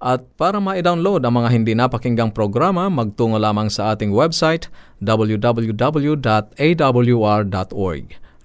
At 0.00 0.24
para 0.40 0.56
ma-download 0.58 1.20
ang 1.28 1.44
mga 1.44 1.48
hindi 1.52 1.76
napakinggang 1.76 2.32
programa, 2.32 2.88
magtungo 2.88 3.36
lamang 3.36 3.68
sa 3.68 3.92
ating 3.92 4.10
website 4.10 4.72
www.awr.org 5.00 6.16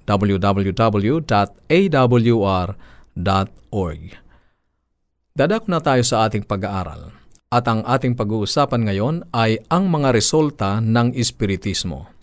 www.awr.org 0.06 1.22
Dadak 5.36 5.68
na 5.68 5.84
tayo 5.84 6.04
sa 6.06 6.24
ating 6.24 6.48
pag-aaral. 6.48 7.12
At 7.52 7.68
ang 7.68 7.84
ating 7.84 8.16
pag-uusapan 8.16 8.88
ngayon 8.88 9.28
ay 9.36 9.60
ang 9.68 9.92
mga 9.92 10.16
resulta 10.16 10.80
ng 10.80 11.12
Espiritismo 11.16 12.15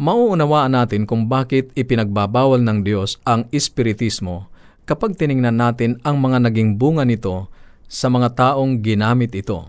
mauunawaan 0.00 0.72
natin 0.72 1.04
kung 1.04 1.28
bakit 1.28 1.68
ipinagbabawal 1.76 2.64
ng 2.64 2.80
Diyos 2.80 3.20
ang 3.28 3.44
espiritismo 3.52 4.48
kapag 4.88 5.20
tiningnan 5.20 5.60
natin 5.60 6.00
ang 6.00 6.16
mga 6.16 6.48
naging 6.48 6.80
bunga 6.80 7.04
nito 7.04 7.52
sa 7.92 8.08
mga 8.08 8.32
taong 8.32 8.80
ginamit 8.80 9.36
ito. 9.36 9.68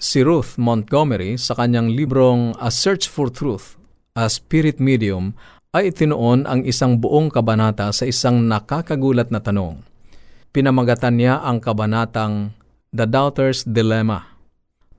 Si 0.00 0.24
Ruth 0.26 0.58
Montgomery 0.58 1.38
sa 1.38 1.54
kanyang 1.54 1.94
librong 1.94 2.58
A 2.58 2.74
Search 2.74 3.06
for 3.06 3.30
Truth, 3.30 3.78
A 4.18 4.26
Spirit 4.26 4.82
Medium, 4.82 5.36
ay 5.70 5.94
itinuon 5.94 6.50
ang 6.50 6.66
isang 6.66 6.98
buong 6.98 7.30
kabanata 7.30 7.94
sa 7.94 8.02
isang 8.10 8.50
nakakagulat 8.50 9.30
na 9.30 9.38
tanong. 9.38 9.78
Pinamagatan 10.50 11.14
niya 11.14 11.38
ang 11.46 11.62
kabanatang 11.62 12.50
The 12.90 13.06
Doubter's 13.06 13.62
Dilemma. 13.62 14.26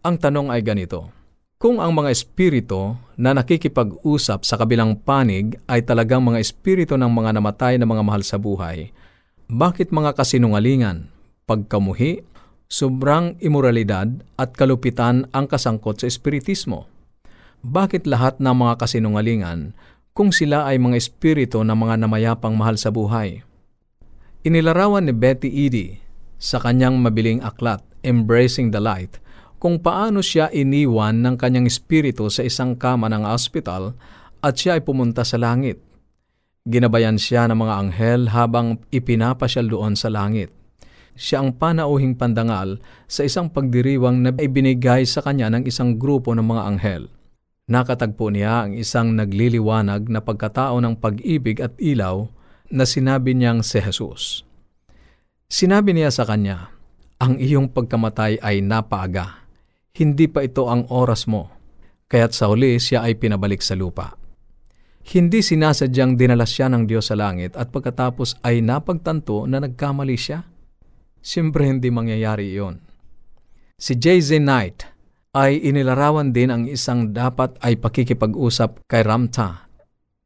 Ang 0.07 0.15
tanong 0.15 0.47
ay 0.47 0.63
ganito, 0.63 1.11
kung 1.61 1.77
ang 1.77 1.93
mga 1.93 2.09
espiritu 2.09 2.97
na 3.21 3.37
nakikipag-usap 3.37 4.41
sa 4.41 4.57
kabilang 4.57 4.97
panig 4.97 5.53
ay 5.69 5.85
talagang 5.85 6.25
mga 6.25 6.41
espiritu 6.41 6.97
ng 6.97 7.13
mga 7.13 7.37
namatay 7.37 7.77
na 7.77 7.85
mga 7.85 8.01
mahal 8.01 8.25
sa 8.25 8.41
buhay, 8.41 8.89
bakit 9.45 9.93
mga 9.93 10.17
kasinungalingan, 10.17 11.13
pagkamuhi, 11.45 12.25
sobrang 12.65 13.37
imoralidad 13.37 14.09
at 14.41 14.57
kalupitan 14.57 15.29
ang 15.37 15.45
kasangkot 15.45 16.01
sa 16.01 16.09
espiritismo? 16.09 16.89
Bakit 17.61 18.09
lahat 18.09 18.41
ng 18.41 18.57
mga 18.57 18.81
kasinungalingan 18.81 19.77
kung 20.17 20.33
sila 20.33 20.65
ay 20.65 20.81
mga 20.81 20.97
espiritu 20.97 21.61
ng 21.61 21.77
mga 21.77 22.01
namayapang 22.01 22.57
mahal 22.57 22.73
sa 22.73 22.89
buhay? 22.89 23.45
Inilarawan 24.41 25.05
ni 25.05 25.13
Betty 25.13 25.69
Eady 25.69 26.01
sa 26.41 26.57
kanyang 26.57 26.97
mabiling 26.97 27.45
aklat, 27.45 27.85
Embracing 28.01 28.73
the 28.73 28.81
Light, 28.81 29.20
kung 29.61 29.77
paano 29.77 30.25
siya 30.25 30.49
iniwan 30.49 31.21
ng 31.21 31.37
kanyang 31.37 31.69
espiritu 31.69 32.33
sa 32.33 32.41
isang 32.41 32.73
kama 32.73 33.05
ng 33.13 33.21
ospital 33.29 33.93
at 34.41 34.57
siya 34.57 34.81
ay 34.81 34.81
pumunta 34.81 35.21
sa 35.21 35.37
langit. 35.37 35.77
Ginabayan 36.65 37.21
siya 37.21 37.45
ng 37.45 37.61
mga 37.61 37.73
anghel 37.77 38.21
habang 38.33 38.81
ipinapasyal 38.89 39.69
doon 39.69 39.93
sa 39.93 40.09
langit. 40.09 40.49
Siya 41.13 41.45
ang 41.45 41.53
panauhing 41.53 42.17
pandangal 42.17 42.81
sa 43.05 43.21
isang 43.21 43.53
pagdiriwang 43.53 44.25
na 44.25 44.33
ibinigay 44.33 45.05
sa 45.05 45.21
kanya 45.21 45.53
ng 45.53 45.69
isang 45.69 46.01
grupo 46.01 46.33
ng 46.33 46.41
mga 46.41 46.61
anghel. 46.65 47.03
Nakatagpo 47.69 48.33
niya 48.33 48.65
ang 48.65 48.73
isang 48.73 49.13
nagliliwanag 49.13 50.09
na 50.09 50.25
pagkatao 50.25 50.81
ng 50.81 50.97
pag-ibig 50.97 51.61
at 51.61 51.77
ilaw 51.77 52.25
na 52.73 52.81
sinabi 52.81 53.37
niyang 53.37 53.61
si 53.61 53.77
Jesus. 53.77 54.41
Sinabi 55.45 55.93
niya 55.93 56.09
sa 56.09 56.25
kanya, 56.25 56.73
ang 57.21 57.37
iyong 57.37 57.69
pagkamatay 57.69 58.41
ay 58.41 58.65
napaaga 58.65 59.40
hindi 59.91 60.31
pa 60.31 60.43
ito 60.43 60.71
ang 60.71 60.87
oras 60.87 61.27
mo, 61.27 61.51
kaya't 62.07 62.31
sa 62.31 62.47
uli 62.47 62.79
siya 62.79 63.03
ay 63.03 63.19
pinabalik 63.19 63.59
sa 63.59 63.75
lupa. 63.75 64.15
Hindi 65.01 65.41
sinasadyang 65.41 66.15
dinala 66.15 66.45
siya 66.45 66.69
ng 66.69 66.85
Diyos 66.85 67.09
sa 67.09 67.17
langit 67.17 67.57
at 67.57 67.73
pagkatapos 67.73 68.39
ay 68.45 68.61
napagtanto 68.61 69.49
na 69.49 69.57
nagkamali 69.59 70.13
siya. 70.15 70.45
Siyempre 71.19 71.65
hindi 71.65 71.89
mangyayari 71.89 72.53
iyon. 72.53 72.79
Si 73.81 73.97
J.Z. 73.97 74.37
Knight 74.45 74.85
ay 75.33 75.57
inilarawan 75.57 76.29
din 76.29 76.53
ang 76.53 76.63
isang 76.69 77.09
dapat 77.09 77.57
ay 77.65 77.81
pakikipag-usap 77.81 78.85
kay 78.85 79.01
Ramta, 79.01 79.65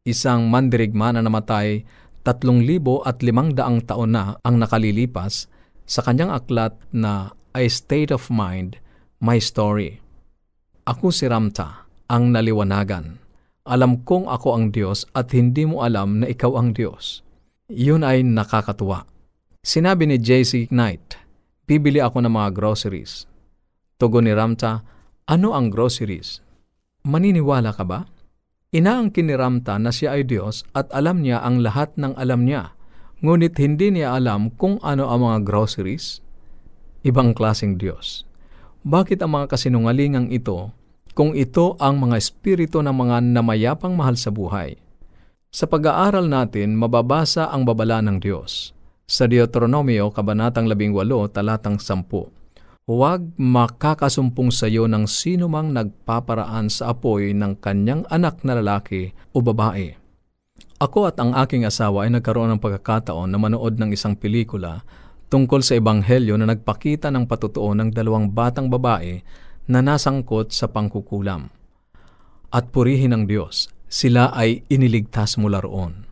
isang 0.04 0.52
mandirigma 0.52 1.16
na 1.16 1.24
namatay 1.24 1.88
tatlong 2.25 2.66
libo 2.66 3.06
at 3.06 3.22
limang 3.22 3.54
daang 3.54 3.86
taon 3.86 4.18
na 4.18 4.36
ang 4.42 4.58
nakalilipas 4.59 5.48
sa 5.86 6.02
kanyang 6.02 6.34
aklat 6.34 6.74
na 6.90 7.31
A 7.54 7.64
State 7.70 8.12
of 8.12 8.28
Mind 8.34 8.81
My 9.24 9.40
story. 9.40 10.03
Ako 10.84 11.08
si 11.08 11.24
Ramta, 11.24 11.88
ang 12.12 12.36
naliwanagan. 12.36 13.16
Alam 13.64 14.03
kong 14.03 14.28
ako 14.28 14.48
ang 14.52 14.76
Diyos 14.76 15.08
at 15.16 15.31
hindi 15.31 15.64
mo 15.64 15.88
alam 15.88 16.20
na 16.20 16.28
ikaw 16.28 16.59
ang 16.59 16.76
Diyos. 16.76 17.24
Yun 17.72 18.04
ay 18.04 18.28
nakakatuwa. 18.28 19.08
Sinabi 19.64 20.12
ni 20.12 20.20
J.C. 20.20 20.68
Knight, 20.68 21.16
bibili 21.64 22.04
ako 22.04 22.28
ng 22.28 22.34
mga 22.36 22.50
groceries. 22.59 23.24
Tugon 23.96 24.28
ni 24.28 24.36
Ramta, 24.36 24.84
ano 25.31 25.56
ang 25.56 25.72
groceries? 25.72 26.44
Maniniwala 27.08 27.72
ka 27.72 27.88
ba? 27.88 28.04
Inaangkin 28.75 29.31
ni 29.31 29.36
Ramta 29.40 29.80
na 29.80 29.96
siya 29.96 30.20
ay 30.20 30.28
Diyos 30.28 30.68
at 30.75 30.92
alam 30.92 31.24
niya 31.24 31.40
ang 31.40 31.64
lahat 31.64 31.96
ng 31.96 32.20
alam 32.20 32.44
niya, 32.44 32.75
ngunit 33.24 33.56
hindi 33.64 33.96
niya 33.96 34.20
alam 34.20 34.52
kung 34.59 34.75
ano 34.84 35.08
ang 35.08 35.24
mga 35.24 35.48
groceries. 35.48 36.20
Ibang 37.08 37.31
klaseng 37.31 37.80
Diyos. 37.80 38.28
Bakit 38.85 39.18
ang 39.25 39.34
mga 39.34 39.50
kasinungalingang 39.50 40.29
ito 40.29 40.69
kung 41.18 41.34
ito 41.34 41.73
ang 41.81 41.97
mga 41.97 42.22
espiritu 42.22 42.85
ng 42.85 42.94
mga 42.94 43.18
namayapang 43.34 43.97
mahal 43.97 44.13
sa 44.13 44.29
buhay? 44.29 44.78
Sa 45.50 45.66
pag-aaral 45.66 46.29
natin, 46.29 46.78
mababasa 46.78 47.50
ang 47.50 47.66
babala 47.66 48.06
ng 48.06 48.22
Diyos. 48.22 48.78
Sa 49.09 49.25
Deuteronomio, 49.25 50.13
Kabanatang 50.13 50.69
18, 50.69 51.01
Talatang 51.34 51.81
10, 51.81 52.29
Huwag 52.85 53.33
makakasumpong 53.42 54.54
sa 54.54 54.69
iyo 54.69 54.86
ng 54.86 55.10
sino 55.10 55.50
mang 55.50 55.74
nagpaparaan 55.74 56.69
sa 56.69 56.94
apoy 56.94 57.33
ng 57.33 57.57
kanyang 57.57 58.06
anak 58.13 58.45
na 58.45 58.54
lalaki 58.62 59.18
o 59.33 59.42
babae. 59.42 59.98
Ako 60.77 61.10
at 61.10 61.18
ang 61.18 61.33
aking 61.33 61.65
asawa 61.65 62.06
ay 62.06 62.13
nagkaroon 62.13 62.54
ng 62.54 62.62
pagkakataon 62.62 63.33
na 63.33 63.42
manood 63.42 63.81
ng 63.81 63.89
isang 63.89 64.13
pelikula 64.13 64.86
tungkol 65.30 65.62
sa 65.66 65.77
ebanghelyo 65.77 66.38
na 66.38 66.50
nagpakita 66.50 67.10
ng 67.10 67.25
patutuo 67.25 67.74
ng 67.74 67.92
dalawang 67.94 68.31
batang 68.31 68.69
babae 68.69 69.22
na 69.66 69.81
nasangkot 69.81 70.54
sa 70.54 70.69
pangkukulam. 70.69 71.50
At 72.54 72.69
purihin 72.72 73.12
ng 73.12 73.24
Diyos, 73.25 73.68
sila 73.89 74.31
ay 74.33 74.63
iniligtas 74.69 75.38
mula 75.42 75.62
roon. 75.62 76.06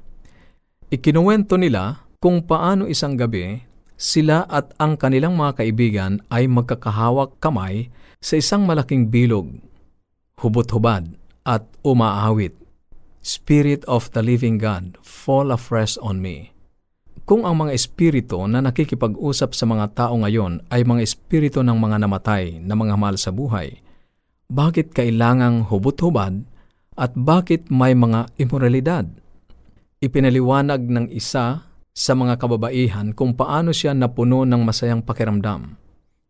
Ikinuwento 0.94 1.58
nila 1.58 2.06
kung 2.22 2.46
paano 2.46 2.86
isang 2.86 3.18
gabi 3.18 3.74
sila 4.04 4.46
at 4.50 4.74
ang 4.82 4.98
kanilang 4.98 5.38
mga 5.38 5.64
kaibigan 5.64 6.20
ay 6.34 6.50
magkakahawak 6.50 7.38
kamay 7.38 7.94
sa 8.24 8.40
isang 8.40 8.66
malaking 8.66 9.12
bilog, 9.12 9.60
hubot-hubad 10.40 11.16
at 11.44 11.64
umaawit. 11.84 12.56
Spirit 13.24 13.88
of 13.88 14.12
the 14.12 14.20
living 14.20 14.60
God, 14.60 15.00
fall 15.00 15.52
afresh 15.52 15.96
on 16.04 16.20
me. 16.20 16.53
Kung 17.24 17.48
ang 17.48 17.56
mga 17.56 17.72
espiritu 17.72 18.44
na 18.52 18.60
nakikipag-usap 18.60 19.56
sa 19.56 19.64
mga 19.64 19.96
tao 19.96 20.20
ngayon 20.20 20.68
ay 20.68 20.84
mga 20.84 21.08
espiritu 21.08 21.64
ng 21.64 21.80
mga 21.80 22.04
namatay 22.04 22.60
na 22.60 22.76
mga 22.76 23.00
mahal 23.00 23.16
sa 23.16 23.32
buhay, 23.32 23.80
bakit 24.52 24.92
kailangang 24.92 25.64
hubot-hubad 25.72 26.44
at 27.00 27.16
bakit 27.16 27.72
may 27.72 27.96
mga 27.96 28.28
imoralidad? 28.36 29.08
Ipinaliwanag 30.04 30.84
ng 30.84 31.06
isa 31.16 31.64
sa 31.96 32.12
mga 32.12 32.36
kababaihan 32.36 33.16
kung 33.16 33.40
paano 33.40 33.72
siya 33.72 33.96
napuno 33.96 34.44
ng 34.44 34.60
masayang 34.60 35.00
pakiramdam. 35.00 35.80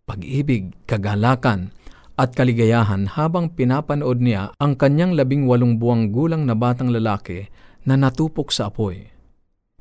pag-ibig, 0.03 0.75
kagalakan, 0.83 1.71
at 2.19 2.35
kaligayahan 2.37 3.09
habang 3.09 3.49
pinapanood 3.49 4.21
niya 4.21 4.53
ang 4.61 4.77
kanyang 4.77 5.17
labing 5.17 5.49
walong 5.49 5.81
buwang 5.81 6.13
gulang 6.13 6.45
na 6.45 6.53
batang 6.53 6.93
lalaki 6.93 7.49
na 7.87 7.97
natupok 7.97 8.53
sa 8.53 8.69
apoy. 8.69 9.09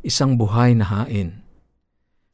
Isang 0.03 0.35
buhay 0.35 0.75
na 0.75 0.83
hain. 0.83 1.47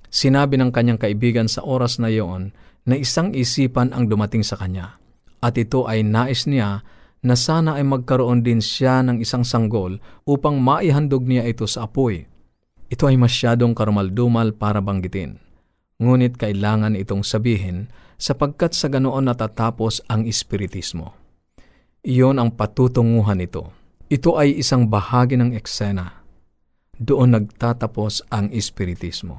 Sinabi 0.09 0.57
ng 0.57 0.73
kanyang 0.73 0.97
kaibigan 0.97 1.53
sa 1.53 1.61
oras 1.61 2.01
na 2.01 2.09
iyon 2.09 2.57
na 2.89 2.97
isang 2.97 3.37
isipan 3.37 3.93
ang 3.93 4.09
dumating 4.09 4.41
sa 4.41 4.57
kanya 4.57 4.97
at 5.45 5.53
ito 5.61 5.85
ay 5.85 6.01
nais 6.01 6.49
niya 6.49 6.81
na 7.21 7.35
sana 7.37 7.77
ay 7.77 7.85
magkaroon 7.85 8.41
din 8.41 8.65
siya 8.65 9.05
ng 9.05 9.21
isang 9.21 9.45
sanggol 9.45 10.01
upang 10.25 10.57
maihandog 10.57 11.29
niya 11.29 11.45
ito 11.45 11.69
sa 11.69 11.85
apoy. 11.85 12.25
Ito 12.89 13.05
ay 13.05 13.21
masyadong 13.21 13.77
karumaldumal 13.77 14.57
para 14.57 14.81
banggitin. 14.81 15.37
Ngunit 16.01 16.41
kailangan 16.41 16.97
itong 16.97 17.21
sabihin 17.21 17.93
sapagkat 18.17 18.73
sa 18.73 18.89
ganoon 18.89 19.29
natatapos 19.29 20.09
ang 20.09 20.25
espiritismo. 20.25 21.13
Iyon 22.01 22.41
ang 22.41 22.55
patutunguhan 22.55 23.45
nito. 23.45 23.77
Ito 24.09 24.41
ay 24.41 24.57
isang 24.57 24.89
bahagi 24.89 25.37
ng 25.37 25.53
eksena. 25.53 26.18
Doon 26.99 27.39
nagtatapos 27.39 28.27
ang 28.27 28.51
espiritismo. 28.51 29.39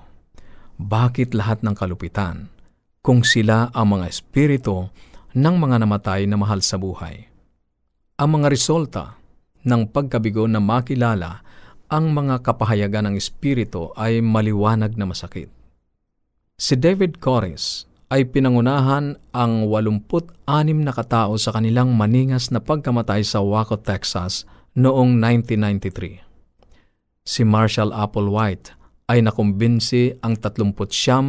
Bakit 0.80 1.36
lahat 1.36 1.60
ng 1.60 1.76
kalupitan 1.76 2.48
kung 3.04 3.28
sila 3.28 3.68
ang 3.76 4.00
mga 4.00 4.08
espiritu 4.08 4.88
ng 5.36 5.56
mga 5.60 5.84
namatay 5.84 6.24
na 6.24 6.40
mahal 6.40 6.64
sa 6.64 6.80
buhay? 6.80 7.28
Ang 8.16 8.40
mga 8.40 8.48
resulta 8.48 9.20
ng 9.68 9.92
pagkabigo 9.92 10.48
na 10.48 10.64
makilala 10.64 11.44
ang 11.92 12.16
mga 12.16 12.48
kapahayagan 12.48 13.12
ng 13.12 13.16
espiritu 13.20 13.92
ay 14.00 14.24
maliwanag 14.24 14.96
na 14.96 15.04
masakit. 15.04 15.52
Si 16.56 16.80
David 16.80 17.20
Corris 17.20 17.84
ay 18.08 18.24
pinangunahan 18.32 19.20
ang 19.36 19.68
86 19.68 20.40
na 20.80 20.96
katao 20.96 21.36
sa 21.36 21.52
kanilang 21.52 21.92
maningas 21.92 22.56
na 22.56 22.64
pagkamatay 22.64 23.20
sa 23.28 23.44
Waco, 23.44 23.76
Texas 23.76 24.48
noong 24.80 25.20
1993. 25.20 26.29
Si 27.30 27.46
Marshall 27.46 27.94
Applewhite 27.94 28.74
ay 29.06 29.22
nakumbinsi 29.22 30.18
ang 30.26 30.34
39 30.34 30.74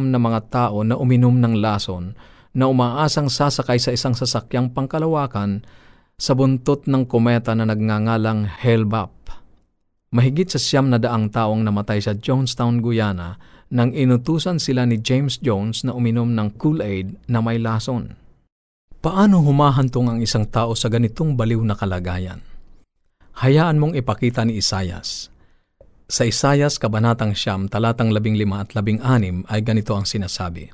na 0.09 0.17
mga 0.17 0.41
tao 0.49 0.81
na 0.81 0.97
uminom 0.97 1.37
ng 1.37 1.61
lason 1.61 2.17
na 2.57 2.65
umaasang 2.65 3.29
sasakay 3.29 3.77
sa 3.77 3.93
isang 3.93 4.17
sasakyang 4.17 4.73
pangkalawakan 4.73 5.61
sa 6.17 6.33
buntot 6.33 6.89
ng 6.89 7.05
kometa 7.05 7.53
na 7.53 7.69
nagngangalang 7.69 8.49
Hellbap. 8.49 9.13
Mahigit 10.09 10.49
sa 10.49 10.57
siyam 10.57 10.89
na 10.89 10.97
daang 10.97 11.29
taong 11.29 11.61
namatay 11.61 12.01
sa 12.01 12.17
Jonestown, 12.17 12.81
Guyana 12.81 13.37
nang 13.69 13.93
inutusan 13.93 14.57
sila 14.57 14.89
ni 14.89 14.99
James 14.99 15.37
Jones 15.37 15.85
na 15.85 15.93
uminom 15.93 16.33
ng 16.33 16.59
Kool-Aid 16.59 17.29
na 17.29 17.45
may 17.45 17.61
lason. 17.61 18.17
Paano 18.99 19.39
humahantong 19.45 20.07
ang 20.11 20.19
isang 20.19 20.49
tao 20.49 20.73
sa 20.73 20.89
ganitong 20.89 21.37
baliw 21.37 21.61
na 21.61 21.77
kalagayan? 21.77 22.41
Hayaan 23.39 23.79
mong 23.79 23.95
ipakita 23.95 24.43
ni 24.43 24.59
Isayas. 24.59 25.30
Sa 26.11 26.27
Isayas, 26.27 26.75
Kabanatang 26.75 27.31
Siyam, 27.39 27.71
talatang 27.71 28.11
15 28.11 28.43
at 28.51 28.75
16 28.75 29.47
ay 29.47 29.59
ganito 29.63 29.95
ang 29.95 30.03
sinasabi. 30.03 30.67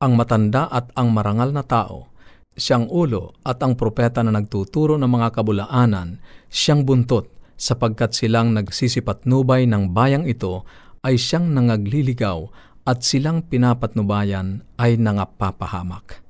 Ang 0.00 0.16
matanda 0.16 0.72
at 0.72 0.88
ang 0.96 1.12
marangal 1.12 1.52
na 1.52 1.60
tao, 1.60 2.08
siyang 2.56 2.88
ulo 2.88 3.36
at 3.44 3.60
ang 3.60 3.76
propeta 3.76 4.24
na 4.24 4.32
nagtuturo 4.32 4.96
ng 4.96 5.04
mga 5.04 5.36
kabulaanan, 5.36 6.16
siyang 6.48 6.80
buntot 6.80 7.28
sapagkat 7.60 8.16
silang 8.16 8.56
nagsisipatnubay 8.56 9.68
ng 9.68 9.92
bayang 9.92 10.24
ito 10.24 10.64
ay 11.04 11.20
siyang 11.20 11.52
nangagliligaw 11.52 12.48
at 12.88 13.04
silang 13.04 13.44
pinapatnubayan 13.44 14.64
ay 14.80 14.96
nangapapahamak. 14.96 16.24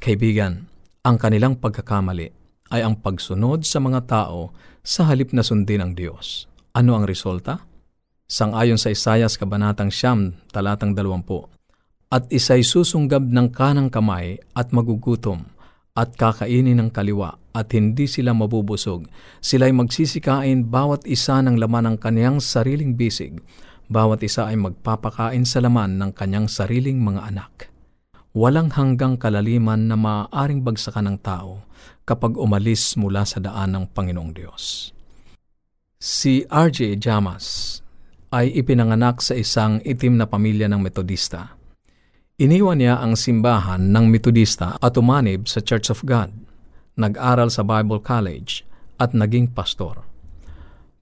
Kaibigan, 0.00 0.72
ang 1.04 1.20
kanilang 1.20 1.60
pagkakamali 1.60 2.32
ay 2.72 2.80
ang 2.80 2.96
pagsunod 2.96 3.60
sa 3.68 3.76
mga 3.76 4.08
tao 4.08 4.56
sa 4.80 5.04
halip 5.04 5.36
na 5.36 5.44
sundin 5.44 5.84
ang 5.84 5.92
Diyos. 5.92 6.47
Ano 6.76 6.92
ang 6.92 7.08
resulta? 7.08 7.64
Sangayon 8.28 8.76
sa 8.76 8.92
Isayas 8.92 9.40
Kabanatang 9.40 9.88
Siyam, 9.88 10.36
talatang 10.52 10.92
20, 10.92 11.48
At 12.12 12.28
isa'y 12.28 12.60
susunggab 12.60 13.24
ng 13.24 13.48
kanang 13.56 13.88
kamay 13.88 14.36
at 14.52 14.68
magugutom, 14.76 15.48
at 15.96 16.12
kakainin 16.12 16.76
ng 16.76 16.90
kaliwa, 16.92 17.40
at 17.56 17.72
hindi 17.72 18.04
sila 18.04 18.36
mabubusog. 18.36 19.08
Sila'y 19.40 19.72
magsisikain 19.72 20.68
bawat 20.68 21.08
isa 21.08 21.40
ng 21.40 21.56
laman 21.56 21.88
ng 21.88 21.96
kaniyang 21.96 22.36
sariling 22.36 23.00
bisig, 23.00 23.40
bawat 23.88 24.20
isa 24.20 24.52
ay 24.52 24.60
magpapakain 24.60 25.48
sa 25.48 25.64
laman 25.64 25.96
ng 25.96 26.12
kanyang 26.12 26.52
sariling 26.52 27.00
mga 27.00 27.32
anak. 27.32 27.72
Walang 28.36 28.76
hanggang 28.76 29.16
kalaliman 29.16 29.88
na 29.88 29.96
maaaring 29.96 30.60
bagsakan 30.60 31.16
ng 31.16 31.18
tao 31.24 31.64
kapag 32.04 32.36
umalis 32.36 32.92
mula 33.00 33.24
sa 33.24 33.40
daan 33.40 33.72
ng 33.72 33.88
Panginoong 33.88 34.36
Diyos. 34.36 34.92
Si 35.98 36.46
R.J. 36.46 37.02
Jamas 37.02 37.82
ay 38.30 38.54
ipinanganak 38.54 39.18
sa 39.18 39.34
isang 39.34 39.82
itim 39.82 40.14
na 40.14 40.30
pamilya 40.30 40.70
ng 40.70 40.78
Metodista. 40.78 41.58
Iniwan 42.38 42.78
niya 42.78 43.02
ang 43.02 43.18
simbahan 43.18 43.90
ng 43.90 44.06
Metodista 44.06 44.78
at 44.78 44.94
umanib 44.94 45.50
sa 45.50 45.58
Church 45.58 45.90
of 45.90 46.06
God. 46.06 46.30
Nag-aral 46.94 47.50
sa 47.50 47.66
Bible 47.66 47.98
College 47.98 48.62
at 49.02 49.10
naging 49.10 49.50
pastor. 49.50 50.06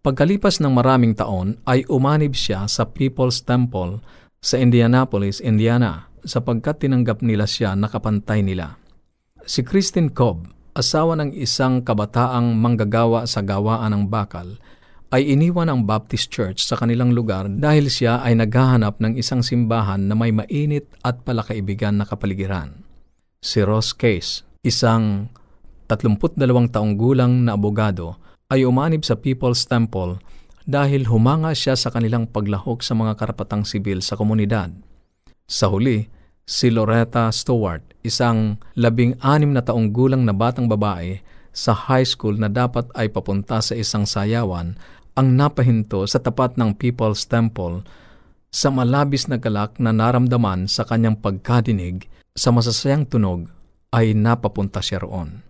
Pagkalipas 0.00 0.64
ng 0.64 0.72
maraming 0.72 1.12
taon 1.12 1.60
ay 1.68 1.84
umanib 1.92 2.32
siya 2.32 2.64
sa 2.64 2.88
People's 2.88 3.44
Temple 3.44 4.00
sa 4.40 4.56
Indianapolis, 4.56 5.44
Indiana 5.44 6.08
sapagkat 6.24 6.80
tinanggap 6.80 7.20
nila 7.20 7.44
siya 7.44 7.76
na 7.76 7.92
kapantay 7.92 8.40
nila. 8.40 8.80
Si 9.44 9.60
Christine 9.60 10.08
Cobb, 10.08 10.48
asawa 10.72 11.20
ng 11.20 11.36
isang 11.36 11.84
kabataang 11.84 12.56
manggagawa 12.56 13.28
sa 13.28 13.44
gawaan 13.44 13.92
ng 13.92 14.04
bakal, 14.08 14.56
ay 15.14 15.22
iniwan 15.30 15.70
ang 15.70 15.86
Baptist 15.86 16.34
Church 16.34 16.66
sa 16.66 16.74
kanilang 16.74 17.14
lugar 17.14 17.46
dahil 17.46 17.86
siya 17.86 18.18
ay 18.26 18.34
naghahanap 18.34 18.98
ng 18.98 19.14
isang 19.14 19.40
simbahan 19.44 20.10
na 20.10 20.18
may 20.18 20.34
mainit 20.34 20.90
at 21.06 21.22
palakaibigan 21.22 22.02
na 22.02 22.04
kapaligiran. 22.08 22.82
Si 23.38 23.62
Ross 23.62 23.94
Case, 23.94 24.42
isang 24.66 25.30
32 25.86 26.74
taong 26.74 26.98
gulang 26.98 27.46
na 27.46 27.54
abogado, 27.54 28.18
ay 28.50 28.66
umanib 28.66 29.06
sa 29.06 29.14
People's 29.14 29.66
Temple 29.66 30.18
dahil 30.66 31.06
humanga 31.06 31.54
siya 31.54 31.78
sa 31.78 31.94
kanilang 31.94 32.26
paglahok 32.26 32.82
sa 32.82 32.98
mga 32.98 33.14
karapatang 33.14 33.62
sibil 33.62 34.02
sa 34.02 34.18
komunidad. 34.18 34.74
Sa 35.46 35.70
huli, 35.70 36.10
si 36.42 36.74
Loretta 36.74 37.30
Stewart, 37.30 37.94
isang 38.02 38.58
labing-anim 38.74 39.54
na 39.54 39.62
taong 39.62 39.94
gulang 39.94 40.26
na 40.26 40.34
batang 40.34 40.66
babae 40.66 41.22
sa 41.56 41.72
high 41.72 42.04
school 42.04 42.36
na 42.36 42.50
dapat 42.50 42.84
ay 42.92 43.08
papunta 43.08 43.62
sa 43.62 43.72
isang 43.72 44.04
sayawan, 44.04 44.74
ang 45.16 45.32
napahinto 45.32 46.04
sa 46.04 46.20
tapat 46.20 46.60
ng 46.60 46.76
People's 46.76 47.24
Temple 47.24 47.80
sa 48.52 48.68
malabis 48.68 49.32
na 49.32 49.40
galak 49.40 49.80
na 49.80 49.88
naramdaman 49.88 50.68
sa 50.68 50.84
kanyang 50.84 51.16
pagkadinig 51.16 52.04
sa 52.36 52.52
masasayang 52.52 53.08
tunog 53.08 53.48
ay 53.96 54.12
napapunta 54.12 54.84
siya 54.84 55.00
roon. 55.00 55.40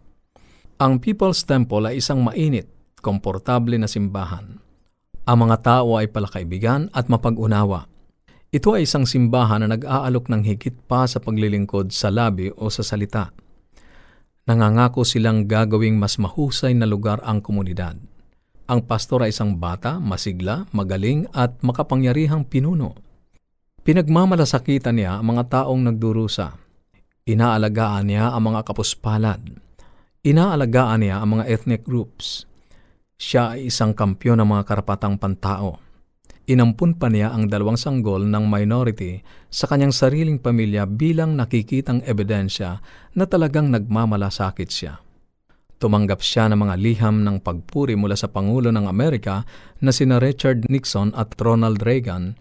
Ang 0.78 1.02
People's 1.02 1.42
Temple 1.42 1.90
ay 1.90 1.98
isang 1.98 2.22
mainit 2.22 2.70
komportable 3.02 3.74
na 3.74 3.90
simbahan. 3.90 4.62
Ang 5.26 5.38
mga 5.50 5.56
tao 5.66 5.98
ay 5.98 6.14
palakaibigan 6.14 6.86
at 6.94 7.10
mapag-unawa. 7.10 7.90
Ito 8.54 8.78
ay 8.78 8.86
isang 8.86 9.02
simbahan 9.02 9.66
na 9.66 9.74
nag-aalok 9.74 10.30
ng 10.30 10.42
higit 10.46 10.86
pa 10.86 11.10
sa 11.10 11.18
paglilingkod 11.18 11.90
sa 11.90 12.14
labi 12.14 12.54
o 12.54 12.70
sa 12.70 12.86
salita. 12.86 13.34
Nangangako 14.46 15.02
silang 15.02 15.50
gagawing 15.50 15.98
mas 15.98 16.22
mahusay 16.22 16.70
na 16.78 16.86
lugar 16.86 17.18
ang 17.26 17.42
komunidad. 17.42 17.98
Ang 18.66 18.82
pastor 18.82 19.22
ay 19.22 19.30
isang 19.30 19.62
bata, 19.62 20.02
masigla, 20.02 20.66
magaling 20.74 21.30
at 21.30 21.54
makapangyarihang 21.62 22.50
pinuno. 22.50 22.98
Pinagmamalasakitan 23.86 24.98
niya 24.98 25.22
ang 25.22 25.30
mga 25.30 25.62
taong 25.62 25.86
nagdurusa. 25.86 26.58
Inaalagaan 27.30 28.10
niya 28.10 28.34
ang 28.34 28.50
mga 28.50 28.66
kapuspalad. 28.66 29.38
Inaalagaan 30.26 31.06
niya 31.06 31.22
ang 31.22 31.38
mga 31.38 31.46
ethnic 31.46 31.86
groups. 31.86 32.42
Siya 33.14 33.54
ay 33.54 33.70
isang 33.70 33.94
kampyon 33.94 34.42
ng 34.42 34.48
mga 34.50 34.66
karapatang 34.66 35.14
pantao. 35.14 35.78
Inampun 36.50 36.98
pa 36.98 37.06
niya 37.06 37.30
ang 37.30 37.46
dalawang 37.46 37.78
sanggol 37.78 38.26
ng 38.26 38.50
minority 38.50 39.22
sa 39.46 39.70
kanyang 39.70 39.94
sariling 39.94 40.42
pamilya 40.42 40.90
bilang 40.90 41.38
nakikitang 41.38 42.02
ebidensya 42.02 42.82
na 43.14 43.30
talagang 43.30 43.70
nagmamalasakit 43.70 44.70
siya. 44.70 45.05
Tumanggap 45.76 46.24
siya 46.24 46.48
ng 46.48 46.56
mga 46.56 46.74
liham 46.80 47.20
ng 47.20 47.44
pagpuri 47.44 48.00
mula 48.00 48.16
sa 48.16 48.32
Pangulo 48.32 48.72
ng 48.72 48.88
Amerika 48.88 49.44
na 49.84 49.92
sina 49.92 50.16
Richard 50.16 50.64
Nixon 50.72 51.12
at 51.12 51.36
Ronald 51.36 51.84
Reagan, 51.84 52.32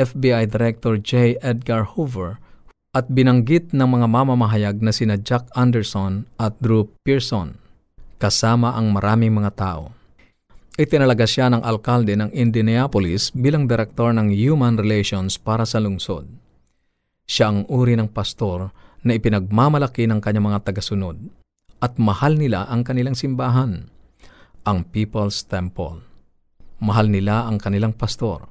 FBI 0.00 0.48
Director 0.48 0.96
J. 0.96 1.36
Edgar 1.44 1.84
Hoover, 1.84 2.40
at 2.96 3.12
binanggit 3.12 3.76
ng 3.76 3.84
mga 3.84 4.06
mamamahayag 4.08 4.80
na 4.80 4.96
sina 4.96 5.20
Jack 5.20 5.52
Anderson 5.52 6.24
at 6.40 6.56
Drew 6.64 6.88
Pearson, 7.04 7.60
kasama 8.16 8.72
ang 8.72 8.96
maraming 8.96 9.36
mga 9.36 9.52
tao. 9.60 9.92
Itinalaga 10.80 11.28
siya 11.28 11.52
ng 11.52 11.60
alkalde 11.60 12.16
ng 12.16 12.32
Indianapolis 12.32 13.28
bilang 13.36 13.68
direktor 13.68 14.16
ng 14.16 14.32
Human 14.32 14.80
Relations 14.80 15.36
para 15.36 15.68
sa 15.68 15.84
lungsod. 15.84 16.24
Siya 17.28 17.52
ang 17.52 17.68
uri 17.68 17.92
ng 18.00 18.08
pastor 18.08 18.72
na 19.04 19.12
ipinagmamalaki 19.12 20.08
ng 20.08 20.24
kanyang 20.24 20.48
mga 20.48 20.72
tagasunod 20.72 21.39
at 21.80 21.96
mahal 21.96 22.36
nila 22.36 22.68
ang 22.68 22.84
kanilang 22.84 23.16
simbahan, 23.16 23.88
ang 24.68 24.84
People's 24.92 25.40
Temple. 25.44 26.04
Mahal 26.80 27.08
nila 27.08 27.48
ang 27.48 27.56
kanilang 27.56 27.96
pastor. 27.96 28.48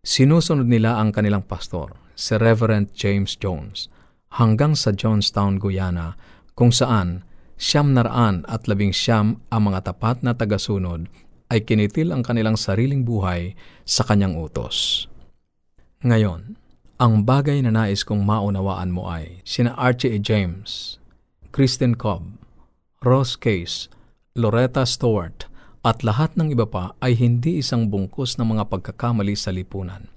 Sinusunod 0.00 0.68
nila 0.68 0.96
ang 0.96 1.12
kanilang 1.12 1.44
pastor, 1.44 1.96
si 2.16 2.36
Reverend 2.36 2.96
James 2.96 3.36
Jones, 3.36 3.92
hanggang 4.40 4.72
sa 4.72 4.92
Johnstown, 4.92 5.60
Guyana, 5.60 6.16
kung 6.56 6.72
saan 6.72 7.24
siyam 7.60 7.92
naraan 7.96 8.44
at 8.48 8.68
labing 8.68 8.92
siyam 8.92 9.40
ang 9.52 9.72
mga 9.72 9.92
tapat 9.92 10.20
na 10.20 10.36
tagasunod 10.36 11.08
ay 11.48 11.64
kinitil 11.64 12.12
ang 12.12 12.24
kanilang 12.24 12.56
sariling 12.56 13.04
buhay 13.04 13.56
sa 13.84 14.04
kanyang 14.04 14.36
utos. 14.36 15.08
Ngayon, 16.04 16.60
ang 16.96 17.28
bagay 17.28 17.60
na 17.60 17.72
nais 17.72 18.04
kong 18.04 18.24
maunawaan 18.24 18.92
mo 18.92 19.08
ay 19.08 19.44
sina 19.44 19.76
Archie 19.76 20.16
A. 20.16 20.18
James, 20.20 20.96
Kristen 21.52 21.96
Cobb, 21.96 22.35
Ross 23.06 23.38
Case, 23.38 23.86
Loretta 24.34 24.82
Stewart, 24.82 25.46
at 25.86 26.02
lahat 26.02 26.34
ng 26.34 26.50
iba 26.50 26.66
pa 26.66 26.98
ay 26.98 27.14
hindi 27.14 27.62
isang 27.62 27.86
bungkus 27.86 28.34
ng 28.34 28.58
mga 28.58 28.66
pagkakamali 28.66 29.38
sa 29.38 29.54
lipunan. 29.54 30.10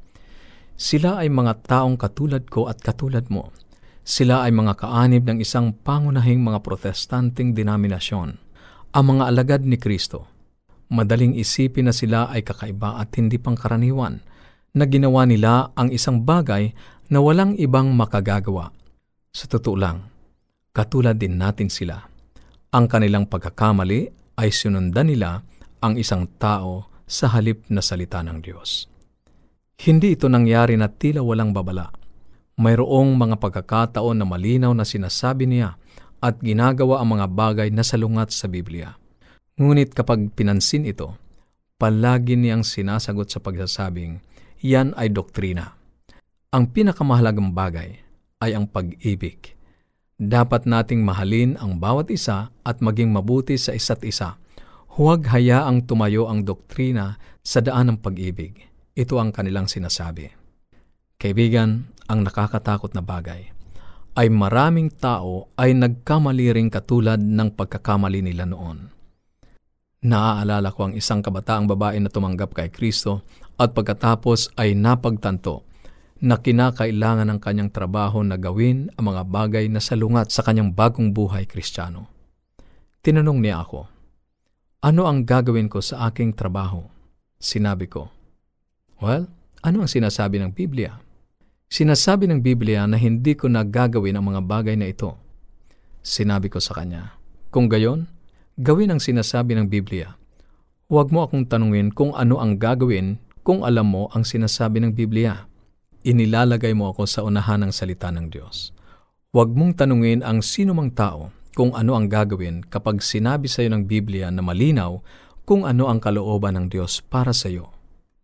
Sila 0.74 1.22
ay 1.22 1.30
mga 1.30 1.70
taong 1.70 2.02
katulad 2.02 2.50
ko 2.50 2.66
at 2.66 2.82
katulad 2.82 3.30
mo. 3.30 3.54
Sila 4.02 4.42
ay 4.42 4.50
mga 4.50 4.82
kaanib 4.82 5.22
ng 5.30 5.38
isang 5.38 5.70
pangunahing 5.70 6.42
mga 6.42 6.66
protestanting 6.66 7.54
denominasyon, 7.54 8.42
ang 8.90 9.06
mga 9.06 9.24
alagad 9.30 9.62
ni 9.62 9.78
Kristo. 9.78 10.26
Madaling 10.90 11.38
isipin 11.38 11.86
na 11.86 11.94
sila 11.94 12.34
ay 12.34 12.42
kakaiba 12.42 12.98
at 12.98 13.14
hindi 13.22 13.38
pangkaraniwan, 13.38 14.26
na 14.74 14.90
ginawa 14.90 15.30
nila 15.30 15.70
ang 15.78 15.94
isang 15.94 16.26
bagay 16.26 16.74
na 17.14 17.22
walang 17.22 17.54
ibang 17.54 17.94
makagagawa. 17.94 18.74
Sa 19.30 19.46
totoo 19.46 19.78
lang, 19.78 20.10
katulad 20.74 21.22
din 21.22 21.38
natin 21.38 21.70
sila. 21.70 22.09
Ang 22.70 22.86
kanilang 22.86 23.26
pagkakamali 23.26 24.14
ay 24.38 24.54
sinundan 24.54 25.10
nila 25.10 25.42
ang 25.82 25.98
isang 25.98 26.30
tao 26.38 26.86
sa 27.10 27.26
halip 27.34 27.66
na 27.66 27.82
salita 27.82 28.22
ng 28.22 28.46
Diyos. 28.46 28.86
Hindi 29.82 30.14
ito 30.14 30.30
nangyari 30.30 30.78
na 30.78 30.86
tila 30.86 31.26
walang 31.26 31.50
babala. 31.50 31.90
Mayroong 32.62 33.18
mga 33.18 33.42
pagkakataon 33.42 34.22
na 34.22 34.26
malinaw 34.30 34.70
na 34.78 34.86
sinasabi 34.86 35.50
niya 35.50 35.82
at 36.22 36.38
ginagawa 36.46 37.02
ang 37.02 37.18
mga 37.18 37.28
bagay 37.34 37.68
na 37.74 37.82
salungat 37.82 38.30
sa 38.30 38.46
Biblia. 38.46 38.94
Ngunit 39.58 39.98
kapag 39.98 40.30
pinansin 40.38 40.86
ito, 40.86 41.18
palagi 41.82 42.38
niyang 42.38 42.62
sinasagot 42.62 43.34
sa 43.34 43.42
pagsasabing, 43.42 44.22
yan 44.62 44.94
ay 44.94 45.10
doktrina. 45.10 45.74
Ang 46.54 46.70
pinakamahalagang 46.70 47.50
bagay 47.50 47.98
ay 48.46 48.54
ang 48.54 48.70
pag-ibig. 48.70 49.58
Dapat 50.20 50.68
nating 50.68 51.00
mahalin 51.00 51.56
ang 51.56 51.80
bawat 51.80 52.12
isa 52.12 52.52
at 52.68 52.84
maging 52.84 53.16
mabuti 53.16 53.56
sa 53.56 53.72
isa't 53.72 54.04
isa. 54.04 54.36
Huwag 55.00 55.32
hayaang 55.32 55.88
tumayo 55.88 56.28
ang 56.28 56.44
doktrina 56.44 57.16
sa 57.40 57.64
daan 57.64 57.88
ng 57.88 58.04
pag-ibig. 58.04 58.68
Ito 59.00 59.16
ang 59.16 59.32
kanilang 59.32 59.72
sinasabi. 59.72 60.28
Kaibigan, 61.16 61.96
ang 62.12 62.28
nakakatakot 62.28 62.92
na 62.92 63.00
bagay 63.00 63.56
ay 64.20 64.28
maraming 64.28 64.92
tao 64.92 65.56
ay 65.56 65.72
nagkamali 65.72 66.52
ring 66.52 66.68
katulad 66.68 67.16
ng 67.16 67.56
pagkakamali 67.56 68.20
nila 68.20 68.44
noon. 68.44 68.92
Naaalala 70.04 70.76
ko 70.76 70.92
ang 70.92 70.94
isang 71.00 71.24
kabataang 71.24 71.72
babae 71.72 71.96
na 72.04 72.12
tumanggap 72.12 72.52
kay 72.60 72.68
Kristo 72.68 73.24
at 73.56 73.72
pagkatapos 73.72 74.52
ay 74.60 74.76
napagtanto 74.76 75.69
na 76.20 76.36
kinakailangan 76.40 77.28
ng 77.32 77.40
kanyang 77.40 77.72
trabaho 77.72 78.20
na 78.24 78.36
gawin 78.36 78.92
ang 79.00 79.16
mga 79.16 79.24
bagay 79.28 79.66
na 79.72 79.80
salungat 79.80 80.32
sa 80.32 80.44
kanyang 80.44 80.76
bagong 80.76 81.16
buhay 81.16 81.48
kristyano. 81.48 82.12
Tinanong 83.00 83.40
niya 83.40 83.64
ako, 83.64 83.88
ano 84.80 85.12
ang 85.12 85.28
gagawin 85.28 85.68
ko 85.68 85.84
sa 85.84 86.08
aking 86.08 86.36
trabaho? 86.36 86.88
Sinabi 87.36 87.88
ko, 87.92 88.12
Well, 89.00 89.28
ano 89.60 89.84
ang 89.84 89.92
sinasabi 89.92 90.40
ng 90.40 90.56
Biblia? 90.56 91.00
Sinasabi 91.68 92.32
ng 92.32 92.40
Biblia 92.40 92.88
na 92.88 92.96
hindi 92.96 93.36
ko 93.36 93.52
na 93.52 93.68
gagawin 93.68 94.16
ang 94.16 94.32
mga 94.32 94.42
bagay 94.44 94.80
na 94.80 94.88
ito. 94.88 95.20
Sinabi 96.00 96.48
ko 96.48 96.64
sa 96.64 96.80
kanya, 96.80 97.20
Kung 97.52 97.68
gayon, 97.68 98.08
gawin 98.56 98.96
ang 98.96 99.04
sinasabi 99.04 99.60
ng 99.60 99.68
Biblia. 99.68 100.16
Huwag 100.88 101.12
mo 101.12 101.28
akong 101.28 101.52
tanungin 101.52 101.92
kung 101.92 102.16
ano 102.16 102.40
ang 102.40 102.56
gagawin 102.56 103.20
kung 103.44 103.68
alam 103.68 103.88
mo 103.92 104.08
ang 104.16 104.24
sinasabi 104.24 104.80
ng 104.80 104.96
Biblia. 104.96 105.49
Inilalagay 106.00 106.72
mo 106.72 106.96
ako 106.96 107.04
sa 107.04 107.28
unahan 107.28 107.68
ng 107.68 107.72
salita 107.76 108.08
ng 108.08 108.32
Diyos. 108.32 108.72
Huwag 109.36 109.52
mong 109.52 109.84
tanungin 109.84 110.24
ang 110.24 110.40
sino 110.40 110.72
mang 110.72 110.96
tao 110.96 111.36
kung 111.52 111.76
ano 111.76 112.00
ang 112.00 112.08
gagawin 112.08 112.64
kapag 112.64 113.04
sinabi 113.04 113.52
sa 113.52 113.68
iyo 113.68 113.76
ng 113.76 113.84
Biblia 113.84 114.32
na 114.32 114.40
malinaw 114.40 115.04
kung 115.44 115.68
ano 115.68 115.92
ang 115.92 116.00
kalooban 116.00 116.56
ng 116.56 116.66
Diyos 116.72 117.04
para 117.04 117.36
sa 117.36 117.52
iyo. 117.52 117.76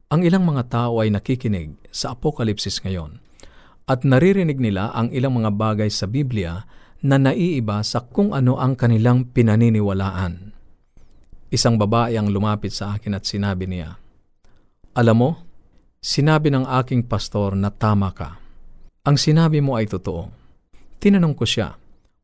Ang 0.07 0.23
ilang 0.23 0.47
mga 0.47 0.71
tao 0.71 1.03
ay 1.03 1.11
nakikinig 1.11 1.75
sa 1.91 2.15
Apokalipsis 2.15 2.79
ngayon 2.79 3.19
at 3.91 4.07
naririnig 4.07 4.57
nila 4.57 4.95
ang 4.95 5.11
ilang 5.11 5.35
mga 5.35 5.51
bagay 5.53 5.89
sa 5.91 6.07
Biblia 6.07 6.63
na 7.03 7.19
naiiba 7.21 7.83
sa 7.83 8.01
kung 8.01 8.31
ano 8.31 8.55
ang 8.57 8.79
kanilang 8.79 9.29
pinaniniwalaan. 9.29 10.55
Isang 11.51 11.75
babae 11.77 12.17
ang 12.17 12.31
lumapit 12.31 12.73
sa 12.73 12.97
akin 12.97 13.13
at 13.13 13.27
sinabi 13.29 13.69
niya, 13.69 14.01
alam 14.95 15.17
mo, 15.19 15.44
sinabi 16.05 16.53
ng 16.53 16.69
aking 16.69 17.09
pastor 17.09 17.57
na 17.57 17.73
tama 17.73 18.13
ka. 18.13 18.37
Ang 19.09 19.17
sinabi 19.17 19.57
mo 19.57 19.73
ay 19.73 19.89
totoo. 19.89 20.29
Tinanong 21.01 21.33
ko 21.33 21.49
siya, 21.49 21.73